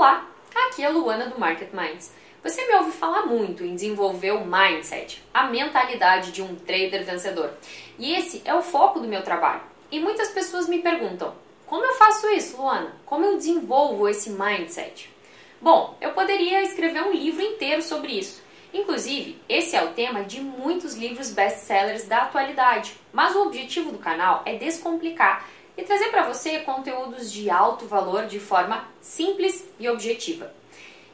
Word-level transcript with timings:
Olá, 0.00 0.26
aqui 0.54 0.82
é 0.82 0.86
a 0.86 0.88
Luana 0.88 1.26
do 1.26 1.38
Market 1.38 1.74
Minds. 1.74 2.10
Você 2.42 2.66
me 2.66 2.74
ouve 2.76 2.90
falar 2.90 3.26
muito 3.26 3.62
em 3.62 3.74
desenvolver 3.74 4.30
o 4.30 4.46
mindset, 4.46 5.22
a 5.34 5.44
mentalidade 5.44 6.32
de 6.32 6.40
um 6.40 6.54
trader 6.54 7.04
vencedor. 7.04 7.52
E 7.98 8.14
esse 8.14 8.40
é 8.46 8.54
o 8.54 8.62
foco 8.62 8.98
do 8.98 9.06
meu 9.06 9.20
trabalho. 9.22 9.60
E 9.92 10.00
muitas 10.00 10.30
pessoas 10.30 10.66
me 10.66 10.78
perguntam: 10.78 11.34
como 11.66 11.84
eu 11.84 11.92
faço 11.96 12.30
isso, 12.30 12.56
Luana? 12.56 12.96
Como 13.04 13.26
eu 13.26 13.36
desenvolvo 13.36 14.08
esse 14.08 14.30
mindset? 14.30 15.14
Bom, 15.60 15.94
eu 16.00 16.12
poderia 16.12 16.62
escrever 16.62 17.02
um 17.02 17.12
livro 17.12 17.42
inteiro 17.42 17.82
sobre 17.82 18.12
isso. 18.12 18.42
Inclusive, 18.72 19.38
esse 19.50 19.76
é 19.76 19.84
o 19.84 19.92
tema 19.92 20.24
de 20.24 20.40
muitos 20.40 20.94
livros 20.94 21.30
best-sellers 21.30 22.06
da 22.06 22.22
atualidade. 22.22 22.94
Mas 23.12 23.36
o 23.36 23.42
objetivo 23.42 23.92
do 23.92 23.98
canal 23.98 24.40
é 24.46 24.54
descomplicar 24.54 25.46
e 25.80 25.84
trazer 25.84 26.10
para 26.10 26.26
você 26.26 26.58
conteúdos 26.60 27.32
de 27.32 27.48
alto 27.48 27.86
valor 27.86 28.26
de 28.26 28.38
forma 28.38 28.86
simples 29.00 29.66
e 29.78 29.88
objetiva. 29.88 30.52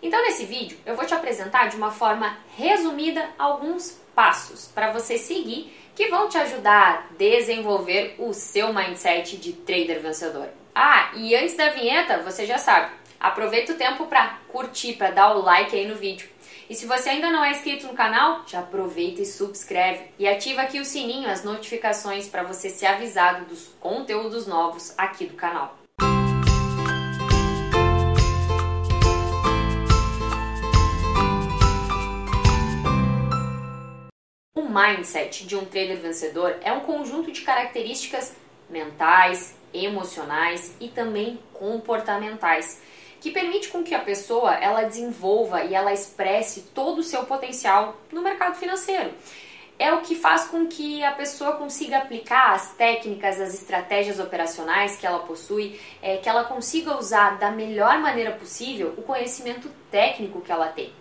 Então, 0.03 0.21
nesse 0.23 0.45
vídeo, 0.45 0.77
eu 0.85 0.97
vou 0.97 1.07
te 1.07 1.15
apresentar 1.15 1.69
de 1.69 1.77
uma 1.77 1.93
forma 1.93 2.37
resumida 2.57 3.31
alguns 3.39 3.99
passos 4.15 4.67
para 4.67 4.93
você 4.93 5.17
seguir 5.17 5.73
que 5.95 6.09
vão 6.09 6.29
te 6.29 6.37
ajudar 6.37 7.09
a 7.11 7.15
desenvolver 7.17 8.17
o 8.19 8.35
seu 8.35 8.75
mindset 8.75 9.37
de 9.37 9.53
trader 9.53 10.01
vencedor. 10.01 10.49
Ah, 10.75 11.13
e 11.15 11.35
antes 11.35 11.57
da 11.57 11.71
vinheta, 11.71 12.19
você 12.19 12.45
já 12.45 12.59
sabe, 12.59 12.93
aproveita 13.21 13.73
o 13.73 13.77
tempo 13.77 14.07
para 14.07 14.39
curtir, 14.49 14.95
para 14.95 15.11
dar 15.11 15.35
o 15.37 15.43
like 15.43 15.75
aí 15.75 15.87
no 15.87 15.95
vídeo. 15.95 16.29
E 16.69 16.75
se 16.75 16.85
você 16.85 17.11
ainda 17.11 17.31
não 17.31 17.45
é 17.45 17.53
inscrito 17.53 17.87
no 17.87 17.95
canal, 17.95 18.43
já 18.45 18.59
aproveita 18.59 19.23
e 19.23 19.27
subscreve 19.27 20.11
e 20.19 20.27
ativa 20.27 20.63
aqui 20.63 20.81
o 20.81 20.85
sininho, 20.85 21.31
as 21.31 21.45
notificações 21.45 22.29
para 22.29 22.43
você 22.43 22.69
ser 22.69 22.87
avisado 22.87 23.45
dos 23.45 23.69
conteúdos 23.79 24.49
novos 24.49 24.93
aqui 24.99 25.27
do 25.27 25.35
canal. 25.35 25.79
O 34.57 34.63
mindset 34.69 35.47
de 35.47 35.55
um 35.55 35.65
trader 35.65 35.99
vencedor 35.99 36.57
é 36.63 36.73
um 36.73 36.81
conjunto 36.81 37.31
de 37.31 37.43
características 37.43 38.35
mentais, 38.69 39.55
emocionais 39.73 40.75
e 40.81 40.89
também 40.89 41.39
comportamentais 41.53 42.83
que 43.27 43.33
permite 43.33 43.71
com 43.71 43.83
que 43.83 43.93
a 43.93 43.99
pessoa 43.99 44.55
ela 44.55 44.83
desenvolva 44.83 45.65
e 45.65 45.75
ela 45.75 45.93
expresse 45.93 46.61
todo 46.73 47.01
o 47.01 47.03
seu 47.03 47.25
potencial 47.25 47.97
no 48.13 48.23
mercado 48.23 48.55
financeiro. 48.55 49.11
É 49.77 49.93
o 49.93 50.01
que 50.03 50.15
faz 50.15 50.45
com 50.45 50.69
que 50.69 51.03
a 51.03 51.11
pessoa 51.11 51.57
consiga 51.57 51.99
aplicar 51.99 52.55
as 52.55 52.75
técnicas, 52.75 53.41
as 53.41 53.53
estratégias 53.53 54.21
operacionais 54.21 54.97
que 54.97 55.05
ela 55.05 55.19
possui, 55.19 55.79
é, 56.01 56.19
que 56.19 56.29
ela 56.29 56.45
consiga 56.45 56.97
usar 56.97 57.37
da 57.37 57.51
melhor 57.51 57.99
maneira 57.99 58.31
possível 58.31 58.95
o 58.97 59.03
conhecimento 59.03 59.69
técnico 59.91 60.41
que 60.41 60.53
ela 60.53 60.69
tem 60.69 60.93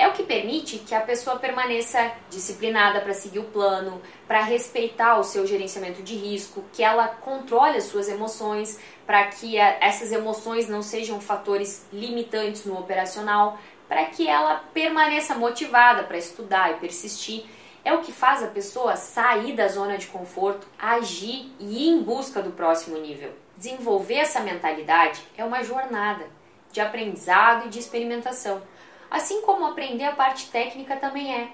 é 0.00 0.08
o 0.08 0.12
que 0.12 0.22
permite 0.22 0.78
que 0.78 0.94
a 0.94 1.00
pessoa 1.02 1.38
permaneça 1.38 2.10
disciplinada 2.30 3.02
para 3.02 3.12
seguir 3.12 3.38
o 3.38 3.44
plano, 3.44 4.00
para 4.26 4.40
respeitar 4.40 5.18
o 5.18 5.22
seu 5.22 5.46
gerenciamento 5.46 6.02
de 6.02 6.14
risco, 6.14 6.64
que 6.72 6.82
ela 6.82 7.06
controle 7.06 7.76
as 7.76 7.84
suas 7.84 8.08
emoções, 8.08 8.80
para 9.06 9.26
que 9.26 9.58
essas 9.58 10.10
emoções 10.10 10.66
não 10.70 10.80
sejam 10.80 11.20
fatores 11.20 11.86
limitantes 11.92 12.64
no 12.64 12.78
operacional, 12.78 13.58
para 13.86 14.06
que 14.06 14.26
ela 14.26 14.64
permaneça 14.72 15.34
motivada 15.34 16.04
para 16.04 16.16
estudar 16.16 16.70
e 16.70 16.74
persistir. 16.76 17.44
É 17.84 17.92
o 17.92 18.00
que 18.00 18.10
faz 18.10 18.42
a 18.42 18.46
pessoa 18.46 18.96
sair 18.96 19.52
da 19.52 19.68
zona 19.68 19.98
de 19.98 20.06
conforto, 20.06 20.66
agir 20.78 21.52
e 21.60 21.84
ir 21.84 21.88
em 21.90 22.02
busca 22.02 22.40
do 22.40 22.52
próximo 22.52 22.96
nível. 22.96 23.32
Desenvolver 23.54 24.14
essa 24.14 24.40
mentalidade 24.40 25.20
é 25.36 25.44
uma 25.44 25.62
jornada 25.62 26.24
de 26.72 26.80
aprendizado 26.80 27.66
e 27.66 27.68
de 27.68 27.78
experimentação 27.78 28.62
assim 29.10 29.42
como 29.42 29.66
aprender 29.66 30.04
a 30.04 30.12
parte 30.12 30.50
técnica 30.50 30.96
também 30.96 31.34
é. 31.34 31.48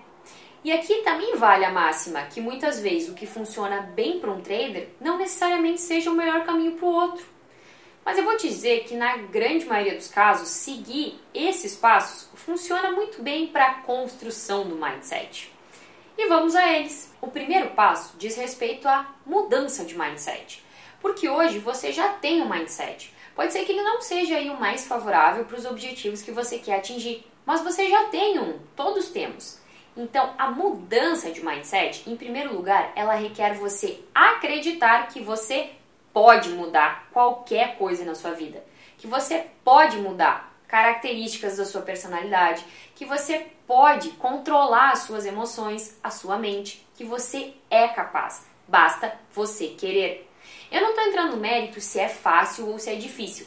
E 0.62 0.72
aqui 0.72 0.96
também 1.02 1.36
vale 1.36 1.64
a 1.64 1.70
máxima 1.70 2.22
que 2.22 2.40
muitas 2.40 2.80
vezes 2.80 3.08
o 3.08 3.14
que 3.14 3.26
funciona 3.26 3.80
bem 3.80 4.18
para 4.18 4.30
um 4.30 4.40
trader 4.40 4.88
não 5.00 5.16
necessariamente 5.16 5.80
seja 5.80 6.10
o 6.10 6.14
melhor 6.14 6.44
caminho 6.44 6.72
para 6.72 6.86
o 6.86 6.92
outro. 6.92 7.24
Mas 8.04 8.18
eu 8.18 8.24
vou 8.24 8.36
te 8.36 8.48
dizer 8.48 8.84
que 8.84 8.94
na 8.94 9.16
grande 9.16 9.64
maioria 9.64 9.96
dos 9.96 10.08
casos, 10.08 10.48
seguir 10.48 11.20
esses 11.34 11.74
passos 11.74 12.28
funciona 12.34 12.92
muito 12.92 13.22
bem 13.22 13.48
para 13.48 13.66
a 13.66 13.74
construção 13.82 14.68
do 14.68 14.76
mindset. 14.76 15.52
E 16.16 16.28
vamos 16.28 16.54
a 16.54 16.72
eles. 16.72 17.12
O 17.20 17.28
primeiro 17.28 17.70
passo 17.70 18.16
diz 18.16 18.36
respeito 18.36 18.88
à 18.88 19.12
mudança 19.26 19.84
de 19.84 19.98
mindset. 19.98 20.64
Porque 21.00 21.28
hoje 21.28 21.58
você 21.58 21.92
já 21.92 22.08
tem 22.10 22.40
um 22.40 22.48
mindset. 22.48 23.12
Pode 23.34 23.52
ser 23.52 23.64
que 23.64 23.72
ele 23.72 23.82
não 23.82 24.00
seja 24.00 24.36
aí 24.36 24.48
o 24.50 24.58
mais 24.58 24.86
favorável 24.86 25.44
para 25.44 25.58
os 25.58 25.66
objetivos 25.66 26.22
que 26.22 26.30
você 26.30 26.58
quer 26.58 26.76
atingir, 26.76 27.26
mas 27.46 27.62
você 27.62 27.88
já 27.88 28.06
tem 28.06 28.40
um, 28.40 28.58
todos 28.74 29.10
temos. 29.10 29.60
Então, 29.96 30.34
a 30.36 30.50
mudança 30.50 31.30
de 31.30 31.42
mindset, 31.42 32.02
em 32.10 32.16
primeiro 32.16 32.52
lugar, 32.52 32.92
ela 32.96 33.14
requer 33.14 33.54
você 33.54 34.00
acreditar 34.12 35.08
que 35.08 35.20
você 35.20 35.70
pode 36.12 36.50
mudar 36.50 37.08
qualquer 37.12 37.78
coisa 37.78 38.04
na 38.04 38.14
sua 38.14 38.32
vida, 38.32 38.62
que 38.98 39.06
você 39.06 39.46
pode 39.64 39.96
mudar 39.98 40.52
características 40.66 41.56
da 41.56 41.64
sua 41.64 41.82
personalidade, 41.82 42.64
que 42.94 43.06
você 43.06 43.46
pode 43.66 44.10
controlar 44.10 44.90
as 44.90 45.00
suas 45.00 45.24
emoções, 45.24 45.98
a 46.02 46.10
sua 46.10 46.36
mente, 46.36 46.86
que 46.96 47.04
você 47.04 47.54
é 47.70 47.86
capaz. 47.86 48.44
Basta 48.66 49.16
você 49.32 49.68
querer. 49.68 50.28
Eu 50.70 50.80
não 50.80 50.90
estou 50.90 51.04
entrando 51.04 51.36
no 51.36 51.40
mérito 51.40 51.80
se 51.80 52.00
é 52.00 52.08
fácil 52.08 52.68
ou 52.68 52.78
se 52.78 52.90
é 52.90 52.96
difícil 52.96 53.46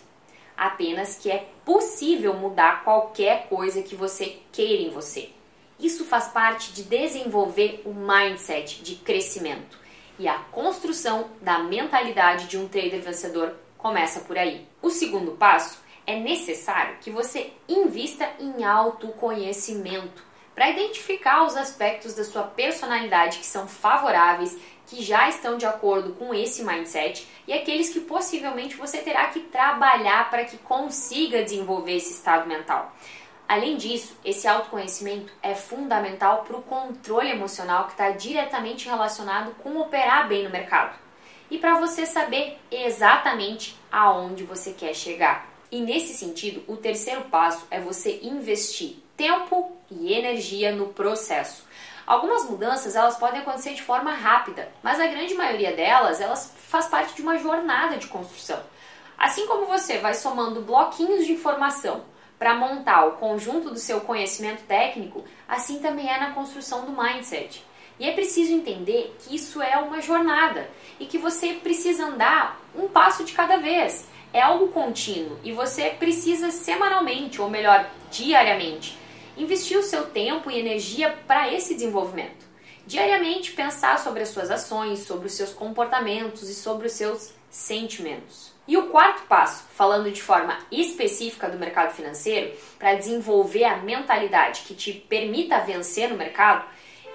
apenas 0.59 1.17
que 1.17 1.31
é 1.31 1.47
possível 1.63 2.33
mudar 2.33 2.83
qualquer 2.83 3.47
coisa 3.47 3.81
que 3.81 3.95
você 3.95 4.39
queira 4.51 4.83
em 4.83 4.89
você. 4.89 5.29
Isso 5.79 6.03
faz 6.03 6.27
parte 6.27 6.73
de 6.73 6.83
desenvolver 6.83 7.81
o 7.85 7.93
mindset 7.93 8.83
de 8.83 8.95
crescimento. 8.95 9.79
E 10.19 10.27
a 10.27 10.37
construção 10.51 11.29
da 11.41 11.59
mentalidade 11.59 12.47
de 12.47 12.57
um 12.57 12.67
trader 12.67 13.01
vencedor 13.01 13.55
começa 13.77 14.19
por 14.19 14.37
aí. 14.37 14.67
O 14.81 14.89
segundo 14.89 15.31
passo 15.31 15.79
é 16.05 16.19
necessário 16.19 16.97
que 16.99 17.09
você 17.09 17.53
invista 17.67 18.29
em 18.37 18.65
autoconhecimento 18.65 20.27
para 20.53 20.71
identificar 20.71 21.45
os 21.45 21.55
aspectos 21.55 22.15
da 22.15 22.25
sua 22.25 22.43
personalidade 22.43 23.37
que 23.37 23.45
são 23.45 23.65
favoráveis 23.65 24.57
que 24.89 25.03
já 25.03 25.29
estão 25.29 25.57
de 25.57 25.65
acordo 25.65 26.13
com 26.13 26.33
esse 26.33 26.63
mindset 26.63 27.27
e 27.47 27.53
aqueles 27.53 27.89
que 27.89 27.99
possivelmente 27.99 28.75
você 28.75 28.97
terá 28.97 29.27
que 29.27 29.39
trabalhar 29.41 30.29
para 30.29 30.45
que 30.45 30.57
consiga 30.57 31.43
desenvolver 31.43 31.95
esse 31.95 32.13
estado 32.13 32.47
mental. 32.47 32.93
Além 33.47 33.77
disso, 33.77 34.17
esse 34.25 34.47
autoconhecimento 34.47 35.31
é 35.41 35.55
fundamental 35.55 36.43
para 36.43 36.57
o 36.57 36.61
controle 36.61 37.29
emocional 37.29 37.85
que 37.85 37.91
está 37.91 38.11
diretamente 38.11 38.87
relacionado 38.87 39.55
com 39.63 39.79
operar 39.79 40.27
bem 40.27 40.43
no 40.43 40.49
mercado 40.49 40.97
e 41.51 41.57
para 41.57 41.79
você 41.79 42.05
saber 42.05 42.57
exatamente 42.71 43.75
aonde 43.91 44.43
você 44.43 44.73
quer 44.73 44.93
chegar. 44.93 45.49
E 45.71 45.81
nesse 45.81 46.13
sentido, 46.13 46.63
o 46.67 46.77
terceiro 46.77 47.21
passo 47.25 47.65
é 47.69 47.79
você 47.79 48.19
investir 48.23 48.97
tempo 49.15 49.71
e 49.91 50.13
energia 50.13 50.71
no 50.71 50.87
processo. 50.87 51.63
Algumas 52.09 52.49
mudanças 52.49 52.95
elas 52.95 53.17
podem 53.17 53.41
acontecer 53.41 53.75
de 53.75 53.83
forma 53.83 54.11
rápida, 54.11 54.67
mas 54.81 54.99
a 54.99 55.05
grande 55.05 55.35
maioria 55.35 55.75
delas 55.75 56.19
elas 56.19 56.51
faz 56.67 56.87
parte 56.87 57.13
de 57.13 57.21
uma 57.21 57.37
jornada 57.37 57.97
de 57.97 58.07
construção. 58.07 58.59
Assim 59.15 59.45
como 59.45 59.67
você 59.67 59.99
vai 59.99 60.15
somando 60.15 60.63
bloquinhos 60.63 61.23
de 61.23 61.33
informação 61.33 62.01
para 62.39 62.55
montar 62.55 63.05
o 63.05 63.17
conjunto 63.17 63.69
do 63.69 63.77
seu 63.77 64.01
conhecimento 64.01 64.63
técnico, 64.63 65.23
assim 65.47 65.77
também 65.77 66.09
é 66.09 66.19
na 66.19 66.31
construção 66.31 66.83
do 66.83 66.99
mindset. 66.99 67.63
E 67.99 68.09
é 68.09 68.11
preciso 68.11 68.53
entender 68.53 69.15
que 69.19 69.35
isso 69.35 69.61
é 69.61 69.77
uma 69.77 70.01
jornada 70.01 70.67
e 70.99 71.05
que 71.05 71.19
você 71.19 71.53
precisa 71.53 72.07
andar 72.07 72.59
um 72.75 72.87
passo 72.87 73.23
de 73.23 73.33
cada 73.33 73.57
vez. 73.57 74.07
É 74.33 74.41
algo 74.41 74.69
contínuo 74.69 75.37
e 75.43 75.51
você 75.51 75.91
precisa 75.91 76.49
semanalmente, 76.49 77.39
ou 77.39 77.51
melhor, 77.51 77.87
diariamente, 78.09 78.97
investir 79.39 79.77
o 79.77 79.83
seu 79.83 80.07
tempo 80.07 80.51
e 80.51 80.59
energia 80.59 81.17
para 81.25 81.51
esse 81.51 81.73
desenvolvimento. 81.73 82.47
Diariamente 82.85 83.53
pensar 83.53 83.97
sobre 83.97 84.21
as 84.21 84.29
suas 84.29 84.51
ações, 84.51 84.99
sobre 84.99 85.27
os 85.27 85.33
seus 85.33 85.53
comportamentos 85.53 86.49
e 86.49 86.53
sobre 86.53 86.87
os 86.87 86.93
seus 86.93 87.33
sentimentos. 87.49 88.51
E 88.67 88.77
o 88.77 88.87
quarto 88.87 89.23
passo, 89.23 89.65
falando 89.73 90.11
de 90.11 90.21
forma 90.21 90.59
específica 90.71 91.49
do 91.49 91.57
mercado 91.57 91.93
financeiro, 91.95 92.55
para 92.77 92.95
desenvolver 92.95 93.63
a 93.63 93.77
mentalidade 93.77 94.61
que 94.61 94.75
te 94.75 94.93
permita 94.93 95.59
vencer 95.59 96.09
no 96.09 96.17
mercado, 96.17 96.65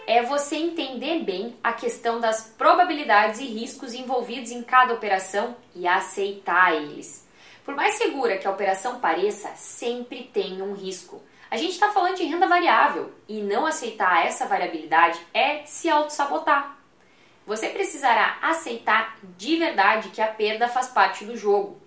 é 0.06 0.22
você 0.22 0.56
entender 0.56 1.20
bem 1.20 1.56
a 1.62 1.72
questão 1.72 2.20
das 2.20 2.52
probabilidades 2.58 3.40
e 3.40 3.44
riscos 3.44 3.94
envolvidos 3.94 4.50
em 4.50 4.62
cada 4.62 4.94
operação 4.94 5.56
e 5.74 5.86
aceitar 5.86 6.74
eles. 6.74 7.26
Por 7.64 7.74
mais 7.74 7.94
segura 7.94 8.36
que 8.36 8.46
a 8.46 8.50
operação 8.50 9.00
pareça, 9.00 9.50
sempre 9.56 10.24
tem 10.24 10.60
um 10.60 10.74
risco. 10.74 11.22
A 11.54 11.56
gente 11.56 11.74
está 11.74 11.92
falando 11.92 12.16
de 12.16 12.24
renda 12.24 12.48
variável 12.48 13.12
e 13.28 13.40
não 13.40 13.64
aceitar 13.64 14.26
essa 14.26 14.44
variabilidade 14.44 15.20
é 15.32 15.64
se 15.64 15.88
auto-sabotar. 15.88 16.76
Você 17.46 17.68
precisará 17.68 18.40
aceitar 18.42 19.16
de 19.38 19.54
verdade 19.54 20.08
que 20.08 20.20
a 20.20 20.26
perda 20.26 20.66
faz 20.66 20.88
parte 20.88 21.24
do 21.24 21.36
jogo. 21.36 21.80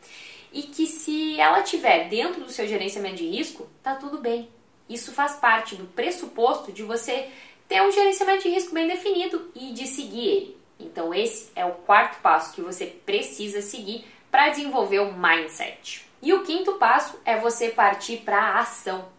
e 0.53 0.61
que 0.61 0.87
se 0.87 1.37
ela 1.37 1.63
tiver 1.63 2.07
dentro 2.07 2.45
do 2.45 2.49
seu 2.49 2.65
gerenciamento 2.65 3.17
de 3.17 3.27
risco, 3.27 3.67
tá 3.83 3.95
tudo 3.95 4.19
bem. 4.19 4.49
Isso 4.87 5.11
faz 5.11 5.33
parte 5.33 5.75
do 5.75 5.83
pressuposto 5.83 6.71
de 6.71 6.83
você 6.83 7.29
ter 7.67 7.81
um 7.81 7.91
gerenciamento 7.91 8.43
de 8.43 8.49
risco 8.49 8.73
bem 8.73 8.87
definido 8.87 9.51
e 9.53 9.73
de 9.73 9.85
seguir 9.85 10.29
ele. 10.29 10.57
Então 10.79 11.13
esse 11.13 11.51
é 11.53 11.65
o 11.65 11.73
quarto 11.73 12.21
passo 12.21 12.53
que 12.53 12.61
você 12.61 12.85
precisa 12.85 13.61
seguir 13.61 14.05
para 14.31 14.47
desenvolver 14.47 14.99
o 14.99 15.11
mindset. 15.11 16.07
E 16.21 16.33
o 16.33 16.43
quinto 16.43 16.75
passo 16.75 17.19
é 17.25 17.37
você 17.37 17.67
partir 17.67 18.19
para 18.19 18.39
a 18.39 18.59
ação. 18.61 19.16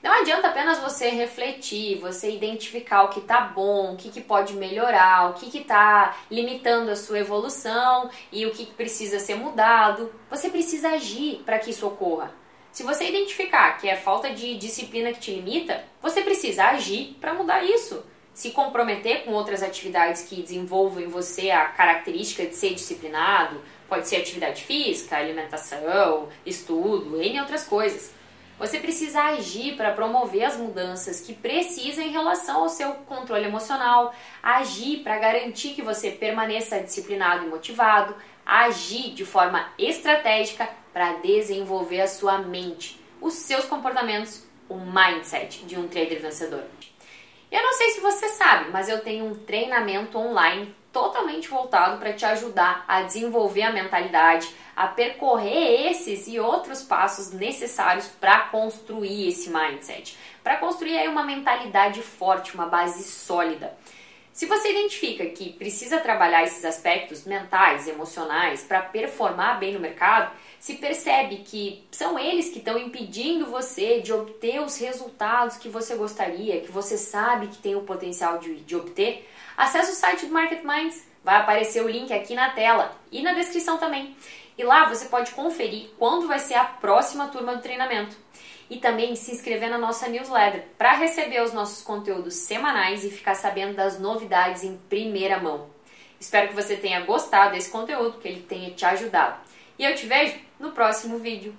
Não 0.00 0.12
adianta 0.12 0.48
apenas 0.48 0.78
você 0.78 1.08
refletir, 1.08 1.98
você 1.98 2.30
identificar 2.30 3.02
o 3.02 3.08
que 3.08 3.18
está 3.18 3.40
bom, 3.40 3.92
o 3.92 3.96
que, 3.96 4.10
que 4.10 4.20
pode 4.20 4.54
melhorar, 4.54 5.30
o 5.30 5.34
que 5.34 5.58
está 5.58 6.16
limitando 6.30 6.90
a 6.90 6.96
sua 6.96 7.18
evolução 7.18 8.08
e 8.30 8.46
o 8.46 8.52
que, 8.52 8.66
que 8.66 8.74
precisa 8.74 9.18
ser 9.18 9.34
mudado. 9.34 10.12
Você 10.30 10.50
precisa 10.50 10.90
agir 10.90 11.42
para 11.44 11.58
que 11.58 11.70
isso 11.70 11.86
ocorra. 11.86 12.32
Se 12.70 12.84
você 12.84 13.08
identificar 13.08 13.76
que 13.76 13.88
é 13.88 13.96
falta 13.96 14.30
de 14.30 14.56
disciplina 14.56 15.12
que 15.12 15.18
te 15.18 15.32
limita, 15.32 15.84
você 16.00 16.22
precisa 16.22 16.66
agir 16.66 17.16
para 17.20 17.34
mudar 17.34 17.64
isso. 17.64 18.04
Se 18.32 18.52
comprometer 18.52 19.24
com 19.24 19.32
outras 19.32 19.64
atividades 19.64 20.22
que 20.22 20.42
desenvolvam 20.42 21.02
em 21.02 21.08
você 21.08 21.50
a 21.50 21.64
característica 21.64 22.46
de 22.46 22.54
ser 22.54 22.72
disciplinado, 22.72 23.60
pode 23.88 24.06
ser 24.06 24.18
atividade 24.18 24.62
física, 24.62 25.16
alimentação, 25.16 26.28
estudo, 26.46 27.20
entre 27.20 27.40
outras 27.40 27.64
coisas. 27.64 28.16
Você 28.58 28.80
precisa 28.80 29.22
agir 29.22 29.76
para 29.76 29.92
promover 29.92 30.42
as 30.42 30.56
mudanças 30.56 31.20
que 31.20 31.32
precisa 31.32 32.02
em 32.02 32.10
relação 32.10 32.62
ao 32.62 32.68
seu 32.68 32.92
controle 32.92 33.44
emocional, 33.44 34.12
agir 34.42 35.04
para 35.04 35.16
garantir 35.16 35.74
que 35.74 35.82
você 35.82 36.10
permaneça 36.10 36.80
disciplinado 36.80 37.46
e 37.46 37.48
motivado, 37.48 38.16
agir 38.44 39.14
de 39.14 39.24
forma 39.24 39.68
estratégica 39.78 40.68
para 40.92 41.14
desenvolver 41.14 42.00
a 42.00 42.08
sua 42.08 42.38
mente, 42.38 43.00
os 43.20 43.34
seus 43.34 43.64
comportamentos, 43.64 44.42
o 44.68 44.74
mindset 44.76 45.64
de 45.64 45.78
um 45.78 45.86
trader 45.86 46.20
vencedor. 46.20 46.64
Eu 47.50 47.62
não 47.62 47.72
sei 47.72 47.90
se 47.90 48.00
você 48.00 48.28
sabe, 48.28 48.70
mas 48.70 48.88
eu 48.88 49.00
tenho 49.00 49.24
um 49.24 49.34
treinamento 49.34 50.18
online 50.18 50.74
totalmente 50.92 51.48
voltado 51.48 51.98
para 51.98 52.12
te 52.12 52.24
ajudar 52.24 52.84
a 52.86 53.02
desenvolver 53.02 53.62
a 53.62 53.72
mentalidade, 53.72 54.54
a 54.76 54.86
percorrer 54.86 55.90
esses 55.90 56.26
e 56.28 56.38
outros 56.38 56.82
passos 56.82 57.32
necessários 57.32 58.06
para 58.06 58.40
construir 58.40 59.28
esse 59.28 59.50
mindset, 59.50 60.16
para 60.42 60.56
construir 60.56 60.98
aí 60.98 61.08
uma 61.08 61.24
mentalidade 61.24 62.02
forte, 62.02 62.54
uma 62.54 62.66
base 62.66 63.02
sólida. 63.02 63.76
Se 64.32 64.46
você 64.46 64.70
identifica 64.70 65.26
que 65.26 65.52
precisa 65.52 65.98
trabalhar 65.98 66.44
esses 66.44 66.64
aspectos 66.64 67.24
mentais, 67.24 67.88
emocionais 67.88 68.62
para 68.62 68.82
performar 68.82 69.58
bem 69.58 69.74
no 69.74 69.80
mercado, 69.80 70.30
se 70.60 70.74
percebe 70.74 71.38
que 71.38 71.84
são 71.90 72.18
eles 72.18 72.50
que 72.50 72.58
estão 72.58 72.78
impedindo 72.78 73.46
você 73.46 74.00
de 74.00 74.12
obter 74.12 74.60
os 74.60 74.78
resultados 74.78 75.56
que 75.56 75.68
você 75.68 75.96
gostaria, 75.96 76.60
que 76.60 76.70
você 76.70 76.96
sabe 76.96 77.48
que 77.48 77.58
tem 77.58 77.74
o 77.74 77.82
potencial 77.82 78.38
de, 78.38 78.56
de 78.56 78.76
obter, 78.76 79.28
acesse 79.56 79.92
o 79.92 79.94
site 79.94 80.26
do 80.26 80.32
Market 80.32 80.62
Minds, 80.62 81.06
vai 81.24 81.36
aparecer 81.36 81.82
o 81.82 81.88
link 81.88 82.12
aqui 82.12 82.34
na 82.34 82.50
tela 82.50 82.96
e 83.10 83.22
na 83.22 83.32
descrição 83.32 83.76
também. 83.78 84.16
E 84.56 84.64
lá 84.64 84.88
você 84.88 85.06
pode 85.06 85.30
conferir 85.32 85.90
quando 85.98 86.26
vai 86.26 86.38
ser 86.40 86.54
a 86.54 86.64
próxima 86.64 87.28
turma 87.28 87.54
do 87.54 87.62
treinamento 87.62 88.16
e 88.70 88.78
também 88.78 89.14
se 89.16 89.32
inscrever 89.32 89.70
na 89.70 89.78
nossa 89.78 90.08
newsletter 90.08 90.64
para 90.76 90.94
receber 90.94 91.42
os 91.42 91.52
nossos 91.52 91.82
conteúdos 91.82 92.34
semanais 92.34 93.04
e 93.04 93.10
ficar 93.10 93.34
sabendo 93.34 93.74
das 93.74 93.98
novidades 93.98 94.62
em 94.64 94.76
primeira 94.88 95.38
mão. 95.38 95.70
Espero 96.20 96.48
que 96.48 96.54
você 96.54 96.76
tenha 96.76 97.00
gostado 97.00 97.52
desse 97.52 97.70
conteúdo, 97.70 98.18
que 98.18 98.28
ele 98.28 98.42
tenha 98.42 98.70
te 98.70 98.84
ajudado. 98.84 99.40
E 99.78 99.84
eu 99.84 99.94
te 99.94 100.06
vejo 100.06 100.38
no 100.58 100.72
próximo 100.72 101.18
vídeo. 101.18 101.54